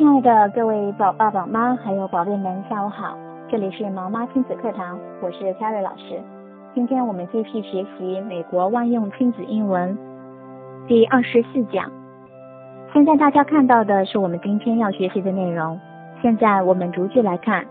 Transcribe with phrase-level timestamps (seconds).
[0.00, 3.18] 亲爱的各位宝爸宝妈还有宝贝们，下午好！
[3.50, 6.18] 这里是毛妈亲子课堂，我是 c a r r y 老师。
[6.74, 9.98] 今天我们继续学习美国万用亲子英文
[10.86, 11.92] 第二十四讲。
[12.94, 15.78] 现在大家看到的是我们今天要学习的内容。
[16.22, 17.66] 现在我们逐句来看。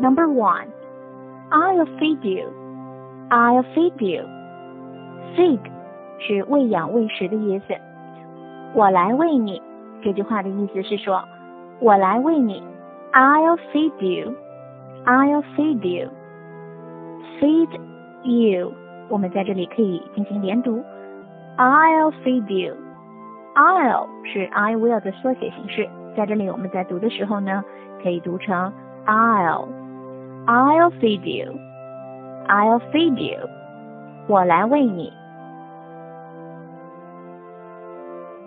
[0.00, 0.66] Number one,
[1.50, 2.48] I'll feed you.
[3.28, 4.24] I'll feed you.
[5.36, 5.60] Feed
[6.18, 7.74] 是喂养、喂食的意思。
[8.74, 9.60] 我来喂你。
[10.02, 11.22] 这句话的意思是说，
[11.80, 12.62] 我来喂你。
[13.12, 14.34] I'll feed you.
[15.04, 16.10] I'll feed you.
[17.40, 17.80] Feed
[18.22, 18.72] you.
[19.08, 20.84] 我们在这里可以进行连读。
[21.56, 22.76] I'll feed you.
[23.56, 27.64] I'll 是 I will 的缩写形式，在这里我们在读的时候呢，
[28.02, 28.72] 可以读成
[29.06, 29.66] I'll.
[30.46, 31.52] I'll feed you.
[32.46, 33.48] I'll feed you.
[34.28, 35.12] 我来喂你。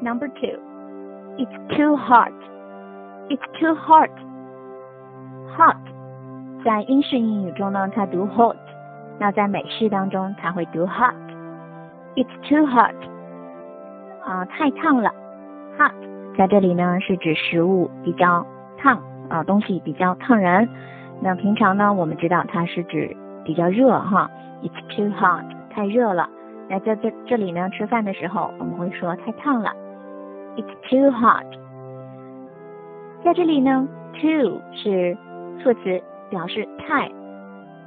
[0.04, 0.60] Number two,
[1.38, 2.34] it's too hot.
[3.30, 4.12] It's too hot.
[5.56, 5.78] Hot
[6.66, 8.58] 在英式英语中呢，它读 hot，
[9.18, 11.16] 那在美式当中它会读 hot。
[12.16, 12.94] It's too hot.
[14.26, 15.10] 啊，太烫了。
[15.78, 15.94] Hot
[16.38, 18.46] 在这里呢是指食物比较
[18.78, 20.68] 烫啊，东西比较烫人。
[21.22, 24.30] 那平常呢，我们知道它是指比较热哈。
[24.62, 26.28] It's too hot，太热了。
[26.68, 29.72] 那在这这里呢，吃饭的时候我们会说太烫了。
[30.57, 31.47] It's too hot。
[33.25, 35.17] 在这里呢，too 是
[35.63, 37.11] 副词，表示太，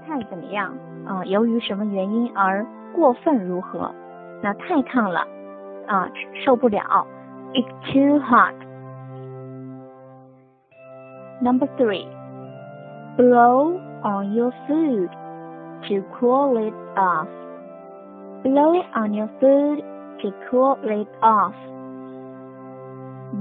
[0.06, 0.74] 太怎么样
[1.06, 1.24] 啊？
[1.26, 3.94] 由于什么原因而过分如何？
[4.42, 5.28] 那太烫了
[5.88, 6.10] 啊，
[6.44, 7.06] 受不了。
[7.54, 8.56] It's too hot.
[11.42, 12.08] Number three,
[13.18, 15.10] blow on your food
[15.88, 17.28] to cool it off.
[18.44, 19.84] Blow on your food
[20.22, 21.54] to cool it off.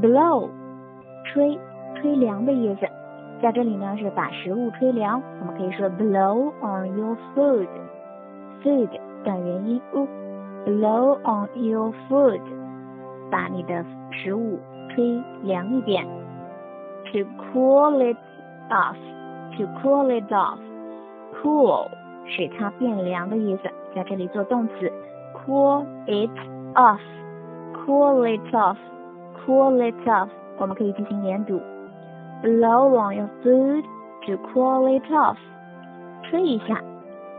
[0.02, 0.50] Blow，
[1.25, 1.59] 吹，
[1.95, 2.88] 吹凉的意思。
[3.41, 7.67] 在这里呢是把食物吹凉，我们可以说 blow on your food。
[8.64, 8.89] food
[9.23, 12.42] 短元音 u，blow on your food，
[13.30, 14.59] 把你的食物
[14.89, 16.05] 吹凉一点。
[17.11, 17.20] To
[17.54, 18.17] cool it
[18.70, 21.88] off，to cool it off，cool
[22.26, 24.92] 使它变凉的意思，在这里做动词
[25.45, 26.32] ，cool it
[26.73, 28.77] off，cool it off。
[29.45, 31.61] Cool it off，我们可以进行连读。
[32.42, 33.83] Blow on your food
[34.26, 35.38] to cool it off，
[36.23, 36.82] 吹一下，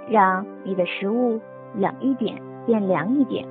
[0.09, 1.41] 让你的食物
[1.75, 3.45] 冷一点，变凉一点。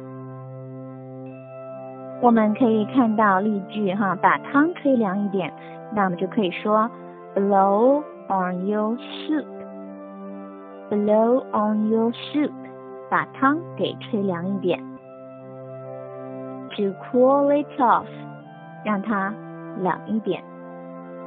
[2.21, 5.53] 我们可以看到例句哈，把汤吹凉一点，
[5.93, 6.89] 那我们就可以说
[7.35, 8.95] Blow on your
[10.89, 12.53] soup，Blow on your soup，
[13.09, 14.79] 把汤给吹凉一点。
[16.77, 18.07] To cool it off。
[18.84, 19.34] 让它
[19.78, 20.42] 冷一点。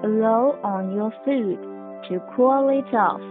[0.01, 1.57] Blow on your food
[2.07, 3.21] to cool it off，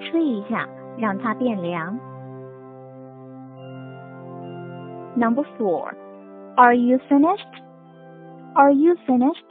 [0.00, 0.68] 吹一下，
[0.98, 1.98] 让它变凉。
[5.16, 5.94] Number four,
[6.56, 7.62] are you finished?
[8.54, 9.44] Are you finished?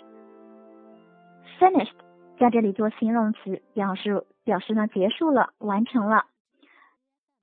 [1.59, 1.95] Finished
[2.39, 6.25] 在这里做形容词，表示表示呢结束了，完成了。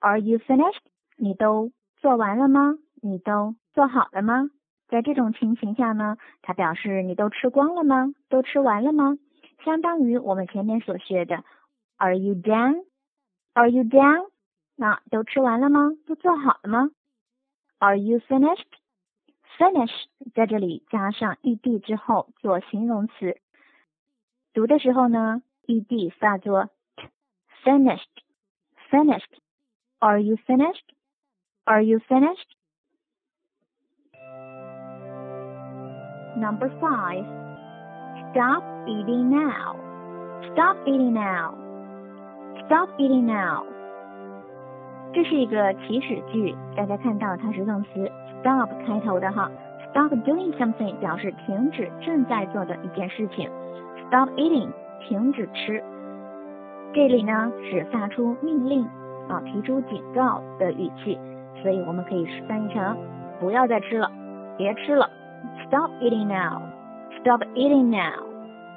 [0.01, 0.83] Are you finished?
[1.17, 2.75] 你都做完了吗？
[3.03, 4.51] 你都做好了吗？
[4.90, 8.14] 在这种情形下呢，它表示你都吃光了吗？
[8.28, 9.18] 都吃完了吗？
[9.64, 11.44] 相当于我们前面所学的
[11.98, 14.30] ，Are you done？Are you done？
[14.76, 15.92] 那都吃完了吗？
[16.08, 16.90] 都做好了吗
[17.78, 19.92] ？Are you finished？Finish
[20.34, 23.40] 在这里加上 ed 之后做形容词，
[24.54, 29.38] 读的时候呢，ed 发作 t，finished，finished。
[30.00, 32.48] Are you finished？Are you finished？
[36.40, 37.26] Number five,
[38.32, 39.76] stop eating now.
[40.54, 41.54] Stop eating now.
[42.66, 43.66] Stop eating now.
[45.12, 48.10] 这是一个祈使句，大家看到它是动词
[48.42, 49.52] stop 开头的哈。
[49.92, 53.50] Stop doing something 表示停止正在做的一件事情。
[54.08, 54.70] Stop eating
[55.02, 55.84] 停止吃。
[56.94, 58.86] 这里呢是发出命令
[59.28, 61.20] 啊，提出警告的语气，
[61.62, 62.96] 所以我们可以翻译成
[63.42, 64.10] 不要再吃了，
[64.58, 65.10] 别吃了。
[65.67, 66.63] Stop eating now.
[67.21, 68.23] Stop eating now.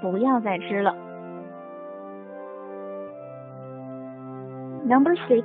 [0.02, 0.96] 不要再吃了。
[4.86, 5.44] Number six.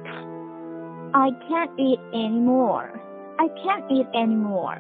[1.13, 2.89] I can't eat anymore.
[3.37, 4.79] I can't eat anymore.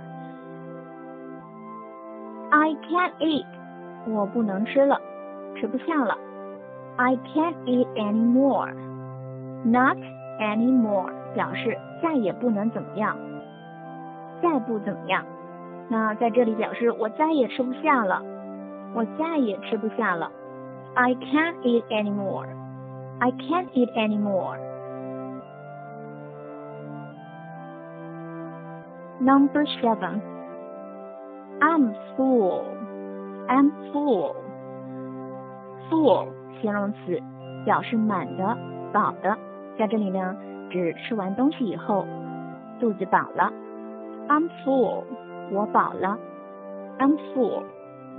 [2.50, 3.47] I can't eat.
[4.06, 5.00] 我不能吃了，
[5.56, 6.17] 吃不下了。
[6.97, 8.73] I can't eat anymore.
[9.65, 9.97] Not
[10.39, 13.17] anymore 表示再也不能怎么样，
[14.43, 15.25] 再不怎么样。
[15.89, 18.22] 那在这里表示我再也吃不下了，
[18.94, 20.31] 我再也吃不下了。
[20.95, 22.48] I can't eat anymore.
[23.19, 24.57] I can't eat anymore.
[29.19, 30.22] Number seven.
[31.60, 32.63] I'm full.
[33.48, 34.36] I'm full.
[35.90, 36.28] Full
[36.62, 37.22] 形容词，
[37.66, 38.57] 表示满的、
[38.92, 39.38] 饱的。
[39.80, 40.36] 在这里呢，
[40.69, 42.06] 指吃完东西以后，
[42.80, 43.51] 肚子饱了。
[44.28, 45.04] I'm full.
[45.52, 46.18] 我饱了
[47.00, 47.64] ，I'm full，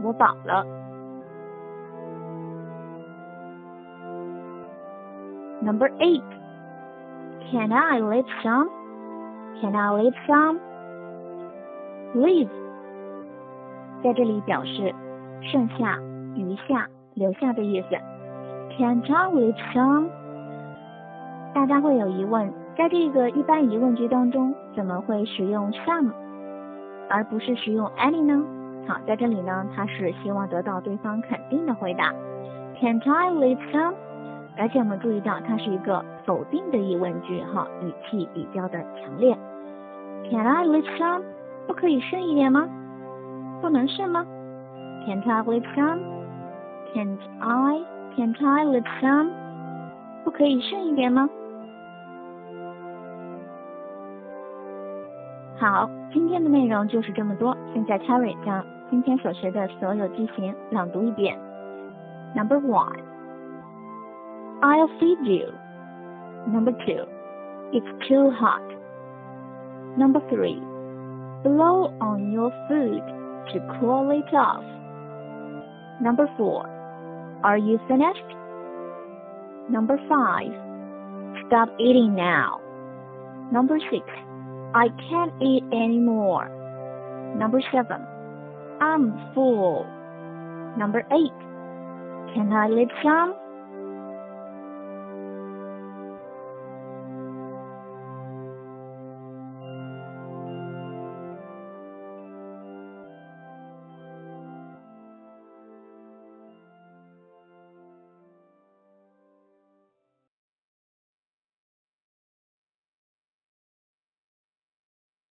[0.03, 0.65] 我饱了。
[5.61, 6.23] Number eight,
[7.51, 8.69] can I leave some?
[9.61, 10.59] Can I leave some?
[12.15, 12.49] Leave
[14.03, 14.95] 在这里表示
[15.43, 15.99] 剩下、
[16.37, 17.89] 余下、留下的意思。
[18.79, 20.09] Can I leave some?
[21.53, 26.13] 大家会有疑问，在这个一般疑问句当中，怎么会使用 some？
[27.09, 28.45] 而不是使用 any 呢？
[28.87, 32.13] 好，在这里呢，他是希望得到对方肯定的回答。
[32.81, 33.95] Can I leave some？
[34.57, 39.37] 而且我们注意到它是一个否定的疑问句，哈，语气比较的强烈。
[40.31, 41.23] Can I leave some？
[41.67, 42.69] 不可以剩一点吗？
[43.61, 44.25] 不能剩吗
[45.07, 49.31] ？Can I leave some？Can't I？Can't I leave some？
[50.25, 51.29] 不可以剩一点吗？
[55.58, 57.56] 好，今天的内容就是这么多。
[57.74, 61.38] 现在 Terry 将今天所学的所有句型朗读一遍。
[62.36, 63.00] Number one,
[64.62, 65.54] I'll feed you.
[66.48, 67.08] Number two,
[67.72, 68.62] it's too hot.
[69.96, 70.60] Number three,
[71.44, 73.02] blow on your food
[73.54, 74.64] to cool it off.
[76.02, 76.66] Number four,
[77.44, 78.36] are you finished?
[79.70, 80.52] Number five,
[81.46, 82.60] stop eating now.
[83.52, 84.04] Number six,
[84.75, 86.49] I can't eat anymore.
[87.37, 88.05] Number seven,
[88.81, 89.87] I'm full.
[90.77, 91.39] Number eight,
[92.35, 93.35] can I leave some?